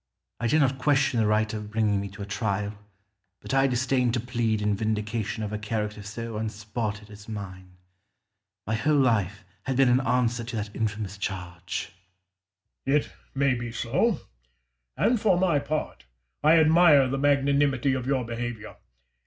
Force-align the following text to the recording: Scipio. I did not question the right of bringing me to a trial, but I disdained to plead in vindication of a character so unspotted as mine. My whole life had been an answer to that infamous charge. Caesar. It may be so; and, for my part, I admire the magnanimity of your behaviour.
Scipio. 0.41 0.45
I 0.47 0.49
did 0.49 0.59
not 0.61 0.81
question 0.81 1.19
the 1.19 1.27
right 1.27 1.53
of 1.53 1.69
bringing 1.69 2.01
me 2.01 2.09
to 2.09 2.23
a 2.23 2.25
trial, 2.25 2.73
but 3.39 3.53
I 3.53 3.67
disdained 3.67 4.15
to 4.15 4.19
plead 4.19 4.59
in 4.59 4.75
vindication 4.75 5.43
of 5.43 5.53
a 5.53 5.59
character 5.59 6.01
so 6.01 6.37
unspotted 6.37 7.11
as 7.11 7.29
mine. 7.29 7.77
My 8.65 8.73
whole 8.73 8.97
life 8.97 9.45
had 9.65 9.75
been 9.77 9.89
an 9.89 9.99
answer 9.99 10.43
to 10.43 10.55
that 10.55 10.75
infamous 10.75 11.19
charge. 11.19 11.91
Caesar. 12.85 12.97
It 12.97 13.13
may 13.35 13.53
be 13.53 13.71
so; 13.71 14.21
and, 14.97 15.21
for 15.21 15.39
my 15.39 15.59
part, 15.59 16.05
I 16.43 16.57
admire 16.57 17.07
the 17.07 17.19
magnanimity 17.19 17.93
of 17.93 18.07
your 18.07 18.25
behaviour. 18.25 18.77